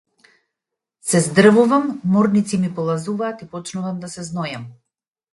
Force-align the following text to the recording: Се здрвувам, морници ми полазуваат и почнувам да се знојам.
Се 1.09 1.19
здрвувам, 1.25 1.83
морници 2.15 2.59
ми 2.63 2.71
полазуваат 2.79 3.43
и 3.47 3.49
почнувам 3.51 3.99
да 4.07 4.09
се 4.15 4.25
знојам. 4.31 4.65